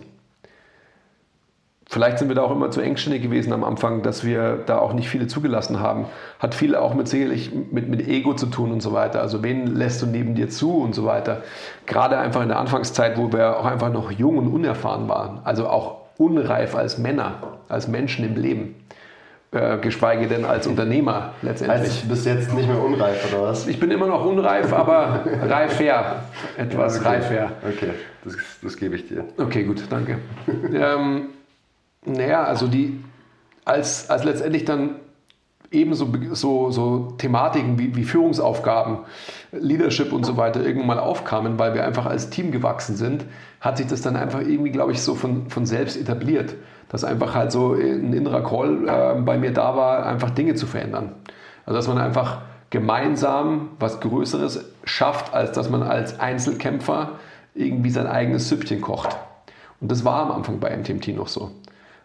[1.90, 4.92] Vielleicht sind wir da auch immer zu engständig gewesen am Anfang, dass wir da auch
[4.92, 6.08] nicht viele zugelassen haben.
[6.38, 9.22] Hat viel auch mit sicherlich mit, mit Ego zu tun und so weiter.
[9.22, 11.44] Also wen lässt du neben dir zu und so weiter.
[11.86, 15.40] Gerade einfach in der Anfangszeit, wo wir auch einfach noch jung und unerfahren waren.
[15.46, 18.76] Also auch unreif als Männer, als Menschen im Leben.
[19.52, 21.90] Äh, geschweige denn als Unternehmer letztendlich.
[21.90, 23.66] Also bis jetzt nicht mehr unreif, oder was?
[23.66, 26.24] Ich bin immer noch unreif, aber reifer.
[26.58, 27.08] Etwas okay.
[27.08, 27.52] reifer.
[27.66, 27.92] Okay,
[28.26, 29.24] das, das gebe ich dir.
[29.38, 30.18] Okay, gut, danke.
[30.74, 31.30] ähm,
[32.06, 33.02] naja, also die,
[33.64, 34.96] als, als letztendlich dann
[35.72, 39.00] eben so, so, so Thematiken wie, wie Führungsaufgaben,
[39.52, 43.26] Leadership und so weiter irgendwann mal aufkamen, weil wir einfach als Team gewachsen sind,
[43.60, 46.56] hat sich das dann einfach irgendwie, glaube ich, so von, von selbst etabliert.
[46.90, 50.68] Dass einfach halt so ein innerer Call äh, bei mir da war, einfach Dinge zu
[50.68, 51.12] verändern.
[51.66, 57.12] Also dass man einfach gemeinsam was Größeres schafft, als dass man als Einzelkämpfer
[57.56, 59.18] irgendwie sein eigenes Süppchen kocht.
[59.82, 61.52] Und das war am Anfang bei MTMT noch so.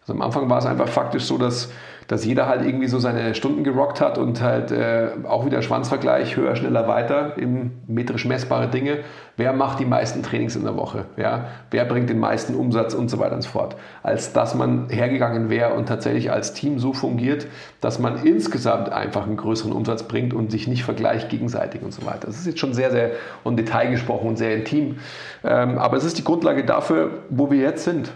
[0.02, 1.70] Also am Anfang war es einfach faktisch so, dass,
[2.08, 6.36] dass jeder halt irgendwie so seine Stunden gerockt hat und halt äh, auch wieder Schwanzvergleich,
[6.36, 8.98] höher, schneller, weiter, im metrisch messbare Dinge.
[9.36, 11.04] Wer macht die meisten Trainings in der Woche?
[11.16, 11.46] Ja?
[11.70, 13.76] Wer bringt den meisten Umsatz und so weiter und so fort.
[14.02, 17.46] Als dass man hergegangen wäre und tatsächlich als Team so fungiert,
[17.80, 22.04] dass man insgesamt einfach einen größeren Umsatz bringt und sich nicht vergleicht gegenseitig und so
[22.04, 22.26] weiter.
[22.26, 23.12] Das ist jetzt schon sehr, sehr
[23.44, 24.96] im Detail gesprochen und sehr intim.
[25.44, 28.12] Ähm, aber es ist die Grundlage dafür, wo wir jetzt sind.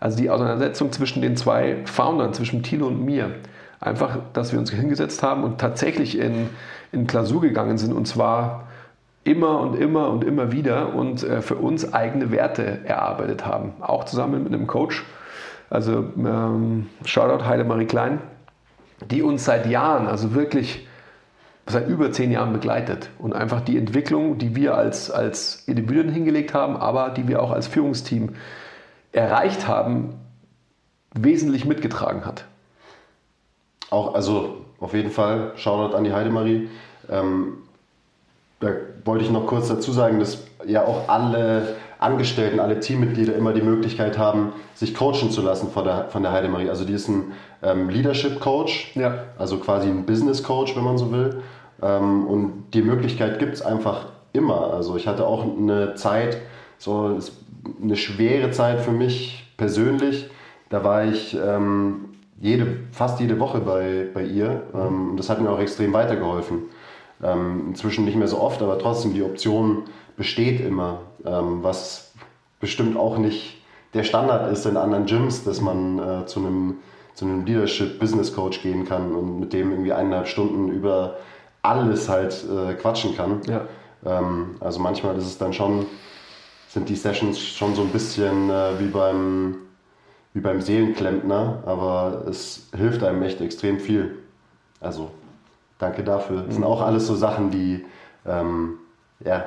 [0.00, 3.30] Also die Auseinandersetzung zwischen den zwei Foundern, zwischen Thilo und mir.
[3.80, 6.50] Einfach, dass wir uns hingesetzt haben und tatsächlich in,
[6.92, 8.68] in Klausur gegangen sind und zwar
[9.24, 13.74] immer und immer und immer wieder und äh, für uns eigene Werte erarbeitet haben.
[13.80, 15.04] Auch zusammen mit einem Coach.
[15.70, 18.20] Also ähm, Shoutout Heidemarie Klein,
[19.10, 20.88] die uns seit Jahren, also wirklich
[21.66, 26.54] seit über zehn Jahren begleitet und einfach die Entwicklung, die wir als, als Individuen hingelegt
[26.54, 28.30] haben, aber die wir auch als Führungsteam
[29.12, 30.14] erreicht haben,
[31.14, 32.44] wesentlich mitgetragen hat.
[33.90, 36.68] Auch, also auf jeden Fall, Shoutout an die Heidemarie.
[37.10, 37.58] Ähm,
[38.60, 38.68] da
[39.04, 43.62] wollte ich noch kurz dazu sagen, dass ja auch alle Angestellten, alle Teammitglieder immer die
[43.62, 46.68] Möglichkeit haben, sich coachen zu lassen von der, von der Heidemarie.
[46.68, 49.24] Also die ist ein ähm, Leadership Coach, Ja.
[49.38, 51.42] also quasi ein Business Coach, wenn man so will.
[51.82, 54.72] Ähm, und die Möglichkeit gibt es einfach immer.
[54.74, 56.38] Also ich hatte auch eine Zeit,
[56.78, 57.32] so es-
[57.82, 60.28] eine schwere Zeit für mich persönlich.
[60.68, 64.62] Da war ich ähm, jede, fast jede Woche bei, bei ihr.
[64.74, 66.62] Ähm, und das hat mir auch extrem weitergeholfen.
[67.22, 69.84] Ähm, inzwischen nicht mehr so oft, aber trotzdem die Option
[70.16, 72.12] besteht immer, ähm, was
[72.60, 73.62] bestimmt auch nicht
[73.94, 76.76] der Standard ist in anderen Gyms, dass man äh, zu einem
[77.18, 81.16] zu einem Leadership Business Coach gehen kann und mit dem irgendwie eineinhalb Stunden über
[81.62, 83.40] alles halt äh, quatschen kann.
[83.48, 83.62] Ja.
[84.06, 85.86] Ähm, also manchmal ist es dann schon,
[86.68, 89.56] sind die Sessions schon so ein bisschen äh, wie beim
[90.34, 94.18] wie beim Seelenklempner, aber es hilft einem echt extrem viel.
[94.80, 95.10] Also
[95.78, 96.42] Danke dafür.
[96.42, 97.84] Das sind auch alles so Sachen, die,
[98.26, 98.78] ähm,
[99.24, 99.44] ja,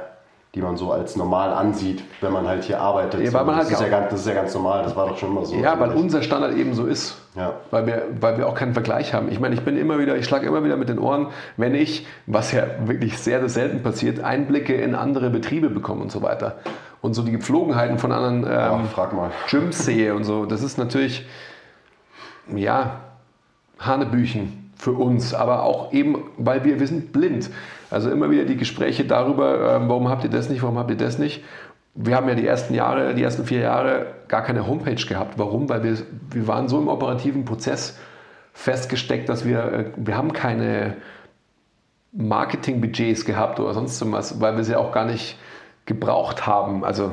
[0.56, 3.22] die man so als normal ansieht, wenn man halt hier arbeitet.
[3.22, 5.08] Ja, weil man das, halt ist ja ganz, das ist ja ganz normal, das war
[5.08, 5.56] doch schon immer so.
[5.56, 7.18] Ja, weil unser Standard eben so ist.
[7.36, 7.54] Ja.
[7.70, 9.30] Weil, wir, weil wir auch keinen Vergleich haben.
[9.30, 12.06] Ich meine, ich bin immer wieder, ich schlage immer wieder mit den Ohren, wenn ich,
[12.28, 16.58] was ja wirklich sehr, sehr selten passiert, Einblicke in andere Betriebe bekomme und so weiter.
[17.02, 19.32] Und so die Gepflogenheiten von anderen ähm, mal.
[19.50, 20.46] Gyms sehe und so.
[20.46, 21.26] Das ist natürlich,
[22.56, 23.02] ja,
[23.80, 27.50] Hanebüchen für uns, aber auch eben, weil wir, wir sind blind.
[27.90, 30.98] Also immer wieder die Gespräche darüber, ähm, warum habt ihr das nicht, warum habt ihr
[30.98, 31.44] das nicht.
[31.94, 35.38] Wir haben ja die ersten Jahre, die ersten vier Jahre gar keine Homepage gehabt.
[35.38, 35.68] Warum?
[35.70, 35.98] Weil wir,
[36.32, 37.98] wir waren so im operativen Prozess
[38.54, 40.96] festgesteckt, dass wir, äh, wir haben keine
[42.14, 45.38] Marketingbudgets gehabt oder sonst so was, weil wir sie auch gar nicht
[45.94, 46.84] gebraucht haben.
[46.84, 47.12] Also,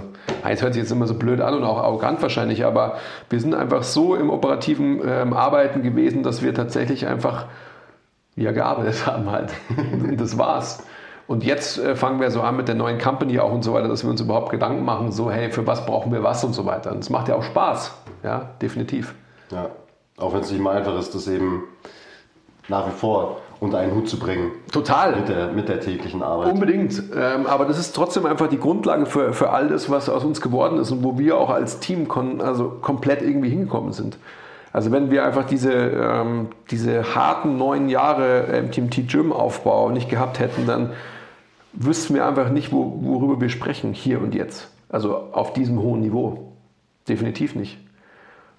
[0.49, 3.55] es hört sich jetzt immer so blöd an und auch arrogant wahrscheinlich, aber wir sind
[3.55, 7.47] einfach so im operativen ähm, Arbeiten gewesen, dass wir tatsächlich einfach
[8.37, 9.53] ja, gearbeitet haben halt.
[9.77, 10.83] Und das war's.
[11.27, 13.88] Und jetzt äh, fangen wir so an mit der neuen Company auch und so weiter,
[13.88, 16.64] dass wir uns überhaupt Gedanken machen, so hey, für was brauchen wir was und so
[16.64, 16.93] weiter.
[16.93, 19.14] Und es macht ja auch Spaß, ja, definitiv.
[19.51, 19.69] Ja.
[20.17, 21.64] Auch wenn es nicht mal einfach ist, das eben
[22.69, 25.16] nach wie vor unter einen Hut zu bringen Total.
[25.16, 26.53] mit der, mit der täglichen Arbeit.
[26.53, 27.03] Unbedingt.
[27.16, 30.40] Ähm, aber das ist trotzdem einfach die Grundlage für, für all das, was aus uns
[30.40, 34.18] geworden ist und wo wir auch als Team kon also komplett irgendwie hingekommen sind.
[34.73, 40.09] Also wenn wir einfach diese, ähm, diese harten neun Jahre im TMT Gym Aufbau nicht
[40.09, 40.92] gehabt hätten, dann
[41.73, 44.71] wüssten wir einfach nicht, wo, worüber wir sprechen, hier und jetzt.
[44.88, 46.53] Also auf diesem hohen Niveau.
[47.09, 47.79] Definitiv nicht.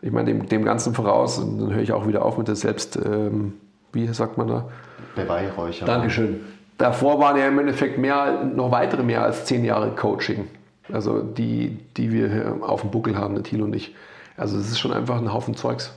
[0.02, 2.56] Ich meine, dem, dem Ganzen voraus, und dann höre ich auch wieder auf mit der
[2.56, 3.54] Selbst, ähm,
[3.92, 4.70] wie sagt man da?
[5.16, 5.86] Beweihräucher.
[5.86, 6.42] Dankeschön.
[6.78, 10.48] Davor waren ja im Endeffekt mehr, noch weitere mehr als zehn Jahre Coaching.
[10.92, 13.96] Also die, die wir auf dem Buckel haben, der Thilo und ich.
[14.38, 15.94] Also es ist schon einfach ein Haufen Zeugs.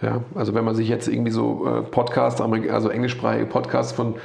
[0.00, 4.16] Ja, also wenn man sich jetzt irgendwie so äh, Podcasts, also englischsprachige Podcasts von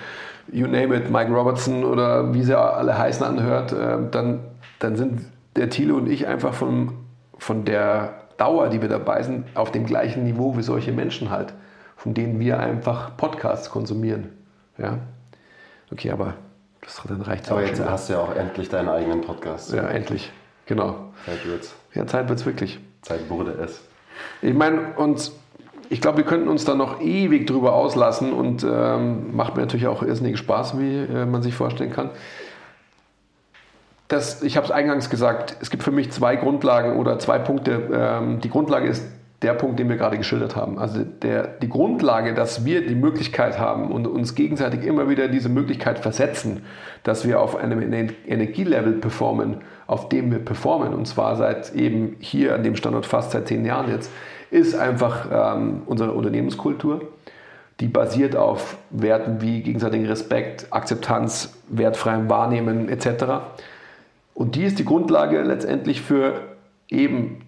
[0.51, 4.39] You Name It, Mike Robertson oder wie sie alle heißen anhört, äh, dann,
[4.79, 5.21] dann sind
[5.55, 6.93] der Thilo und ich einfach von,
[7.37, 11.53] von der Dauer, die wir dabei sind, auf dem gleichen Niveau wie solche Menschen halt,
[11.99, 14.29] von denen wir einfach Podcasts konsumieren.
[14.77, 14.99] Ja.
[15.91, 16.35] Okay, aber
[16.81, 19.73] das, dann reicht Aber auch jetzt hast du ja auch endlich deinen eigenen Podcast.
[19.73, 20.31] Ja, endlich.
[20.65, 21.11] Genau.
[21.25, 21.75] Zeit wird's.
[21.93, 22.79] Ja, Zeit wird es wirklich.
[23.01, 23.81] Zeit wurde es.
[24.41, 25.31] Ich meine, und
[25.89, 29.87] ich glaube, wir könnten uns da noch ewig drüber auslassen und ähm, macht mir natürlich
[29.87, 32.11] auch irrsinnig Spaß, wie äh, man sich vorstellen kann.
[34.07, 37.89] Das, ich habe es eingangs gesagt, es gibt für mich zwei Grundlagen oder zwei Punkte.
[37.91, 39.03] Ähm, die Grundlage ist
[39.41, 40.77] der Punkt, den wir gerade geschildert haben.
[40.77, 45.47] Also der, die Grundlage, dass wir die Möglichkeit haben und uns gegenseitig immer wieder diese
[45.47, 46.63] Möglichkeit versetzen,
[47.03, 52.17] dass wir auf einem Ener- Energielevel performen, auf dem wir performen, und zwar seit eben
[52.19, 54.11] hier an dem Standort fast seit zehn Jahren jetzt,
[54.51, 57.01] ist einfach ähm, unsere Unternehmenskultur.
[57.79, 63.25] Die basiert auf Werten wie gegenseitigen Respekt, Akzeptanz, wertfreiem Wahrnehmen etc.
[64.33, 66.41] Und die ist die Grundlage letztendlich für
[66.89, 67.41] eben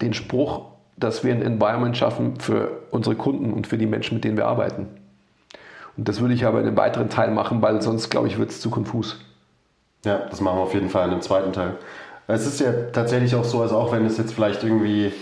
[0.00, 0.64] den Spruch,
[0.98, 4.46] dass wir ein Environment schaffen für unsere Kunden und für die Menschen, mit denen wir
[4.46, 4.86] arbeiten.
[5.96, 8.50] Und das würde ich aber in einem weiteren Teil machen, weil sonst, glaube ich, wird
[8.50, 9.18] es zu konfus.
[10.04, 11.74] Ja, das machen wir auf jeden Fall in dem zweiten Teil.
[12.28, 15.12] Es ist ja tatsächlich auch so, also auch wenn es jetzt vielleicht irgendwie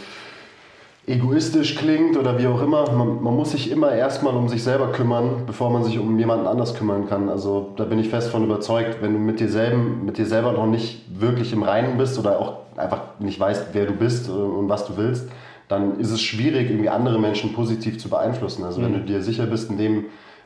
[1.06, 4.90] egoistisch klingt oder wie auch immer, man, man muss sich immer erstmal um sich selber
[4.90, 7.28] kümmern, bevor man sich um jemanden anders kümmern kann.
[7.28, 10.52] Also da bin ich fest von überzeugt, wenn du mit dir, selben, mit dir selber
[10.52, 14.68] noch nicht wirklich im Reinen bist oder auch einfach nicht weißt, wer du bist und
[14.68, 15.28] was du willst,
[15.68, 18.64] dann ist es schwierig, irgendwie andere Menschen positiv zu beeinflussen.
[18.64, 20.04] Also wenn du dir sicher bist in dem,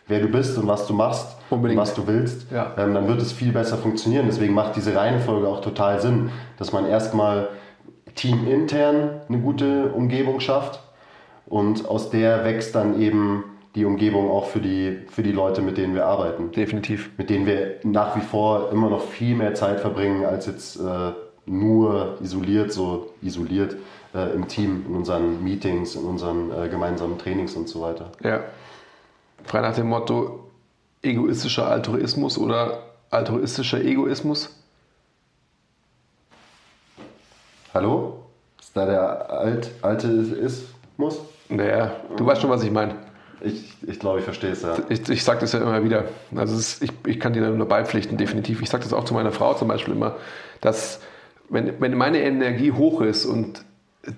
[0.09, 1.79] wer du bist und was du machst Unbedingt.
[1.79, 2.73] und was du willst, Ja.
[2.79, 4.27] ähm, dann wird es viel besser funktionieren.
[4.27, 7.49] Deswegen macht diese Reihenfolge auch total Sinn, dass man erstmal
[8.15, 10.81] teamintern eine gute Umgebung schafft
[11.47, 13.45] und aus der wächst dann eben
[13.77, 16.51] die Umgebung auch für die, für die Leute, mit denen wir arbeiten.
[16.51, 17.11] Definitiv.
[17.19, 21.13] Mit denen wir nach wie vor immer noch viel mehr Zeit verbringen, als jetzt äh,
[21.47, 23.77] nur isoliert, so isoliert
[24.15, 28.11] äh, im Team, in unseren Meetings, in unseren äh, gemeinsamen Trainings und so weiter.
[28.23, 28.41] Ja.
[29.45, 30.51] Frei nach dem Motto
[31.03, 34.57] egoistischer Altruismus oder altruistischer Egoismus.
[37.73, 38.25] Hallo?
[38.61, 41.21] Ist da der alt, alte Ismus?
[41.49, 42.95] Naja, du weißt schon, was ich meine.
[43.41, 44.77] Ich, ich glaube, ich verstehe es ja.
[44.89, 46.05] Ich, ich sage das ja immer wieder.
[46.37, 48.61] Also ist, ich, ich kann dir da nur beipflichten, definitiv.
[48.61, 50.17] Ich sage das auch zu meiner Frau zum Beispiel immer,
[50.61, 51.01] dass
[51.51, 53.65] wenn, wenn meine Energie hoch ist und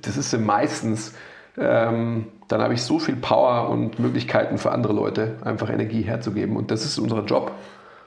[0.02, 1.14] das ist sie meistens,
[1.58, 6.56] ähm, dann habe ich so viel Power und Möglichkeiten für andere Leute, einfach Energie herzugeben.
[6.56, 7.52] Und das ist unser Job.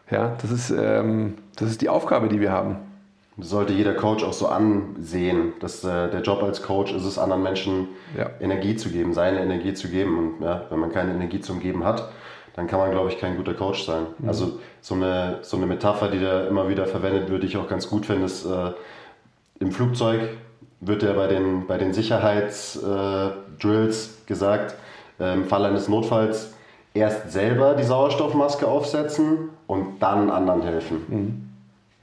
[0.09, 2.77] Ja, das ist, ähm, das ist die Aufgabe, die wir haben.
[3.37, 7.17] Das sollte jeder Coach auch so ansehen, dass äh, der Job als Coach ist es,
[7.17, 8.29] anderen Menschen Ja.
[8.39, 10.17] Energie zu geben, seine Energie zu geben.
[10.17, 12.09] Und ja, wenn man keine Energie zum Geben hat,
[12.55, 14.05] dann kann man, glaube ich, kein guter Coach sein.
[14.19, 14.27] Mhm.
[14.29, 17.67] Also so eine, so eine Metapher, die da immer wieder verwendet wird, die ich auch
[17.67, 18.71] ganz gut finde, ist äh,
[19.59, 20.21] im Flugzeug
[20.81, 24.75] wird ja bei den, bei den Sicherheitsdrills äh, gesagt,
[25.19, 26.53] äh, im Fall eines Notfalls
[26.93, 31.05] erst selber die Sauerstoffmaske aufsetzen und dann anderen helfen.
[31.07, 31.49] Mhm.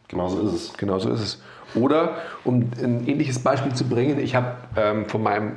[0.08, 0.72] Genauso ist es.
[0.74, 1.42] Genauso ist es.
[1.74, 5.52] Oder, um ein ähnliches Beispiel zu bringen, ich habe ähm, von meinem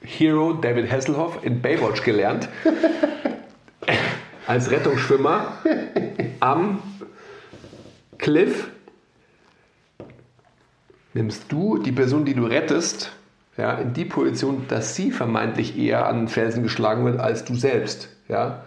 [0.00, 2.48] Hero David Hasselhoff in Baywatch gelernt,
[4.46, 5.52] als Rettungsschwimmer
[6.40, 6.82] am
[8.16, 8.68] Cliff
[11.18, 13.12] nimmst du die Person, die du rettest,
[13.56, 17.54] ja, in die Position, dass sie vermeintlich eher an den Felsen geschlagen wird als du
[17.54, 18.08] selbst.
[18.28, 18.62] Ja?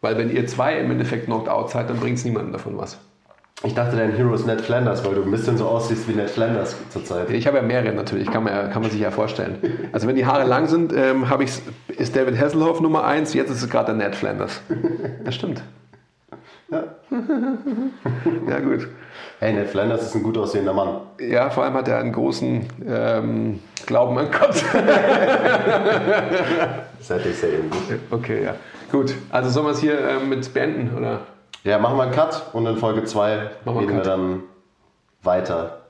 [0.00, 2.98] Weil wenn ihr zwei im Endeffekt knocked out seid, dann bringt es niemandem davon was.
[3.62, 6.28] Ich dachte, dein Hero ist Ned Flanders, weil du ein bisschen so aussiehst wie Ned
[6.28, 7.30] Flanders zurzeit.
[7.30, 9.58] Ich habe ja mehrere natürlich, kann man, ja, kann man sich ja vorstellen.
[9.92, 11.52] Also wenn die Haare lang sind, ähm, ich,
[11.96, 14.60] ist David Hasselhoff Nummer eins, jetzt ist es gerade der Ned Flanders.
[15.24, 15.62] Das stimmt.
[18.48, 18.60] Ja.
[18.60, 18.88] gut.
[19.38, 21.00] Hey, Ned Flanders ist ein gut aussehender Mann.
[21.20, 24.64] Ja, vor allem hat er einen großen ähm, Glauben an Gott.
[26.98, 27.70] das hatte ich sehr eben.
[28.10, 28.54] Okay, ja.
[28.90, 31.20] Gut, also sollen wir es hier ähm, mit beenden, oder?
[31.64, 34.42] Ja, machen wir einen Cut und in Folge 2 reden wir dann
[35.22, 35.82] weiter.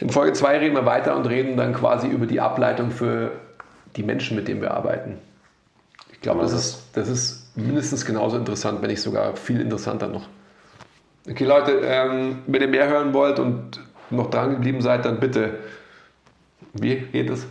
[0.00, 3.32] In Folge 2 reden wir weiter und reden dann quasi über die Ableitung für
[3.96, 5.18] die Menschen, mit denen wir arbeiten.
[6.12, 10.22] Ich glaube, das ist, das ist mindestens genauso interessant, wenn nicht sogar viel interessanter noch.
[11.28, 15.58] Okay, Leute, ähm, wenn ihr mehr hören wollt und noch dran geblieben seid, dann bitte.
[16.72, 17.46] Wie geht es?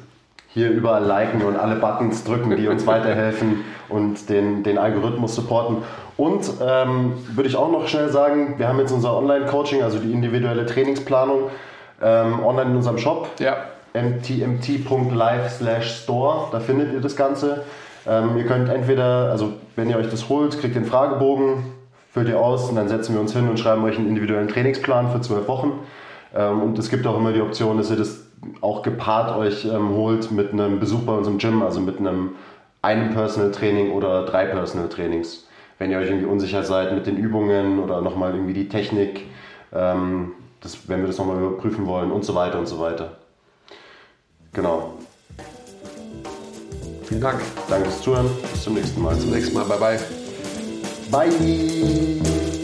[0.49, 5.77] Hier überall liken und alle Buttons drücken, die uns weiterhelfen und den, den Algorithmus supporten.
[6.15, 10.11] Und ähm, würde ich auch noch schnell sagen, wir haben jetzt unser Online-Coaching, also die
[10.11, 11.51] individuelle Trainingsplanung,
[12.01, 13.29] ähm, online in unserem Shop.
[13.39, 13.57] Ja.
[13.93, 17.63] mtmt.live store, da findet ihr das Ganze.
[18.07, 21.65] Ähm, ihr könnt entweder, also wenn ihr euch das holt, kriegt einen Fragebogen,
[22.11, 25.11] füllt ihr aus und dann setzen wir uns hin und schreiben euch einen individuellen Trainingsplan
[25.11, 25.79] für zwölf Wochen.
[26.35, 28.21] Ähm, und es gibt auch immer die Option, dass ihr das
[28.61, 32.35] auch gepaart euch ähm, holt mit einem Besuch bei unserem Gym, also mit einem
[32.83, 35.47] einem Personal Training oder drei Personal Trainings
[35.79, 39.25] wenn ihr euch irgendwie unsicher seid mit den Übungen oder nochmal irgendwie die Technik,
[39.73, 43.17] ähm, das, wenn wir das nochmal überprüfen wollen und so weiter und so weiter.
[44.53, 44.96] Genau.
[47.07, 47.41] Vielen Dank.
[47.69, 48.29] Danke fürs Zuhören.
[48.51, 49.15] Bis zum nächsten Mal.
[49.15, 49.65] Bis zum nächsten Mal.
[49.65, 49.99] Bye
[51.09, 51.29] bye.
[51.29, 52.56] Bye.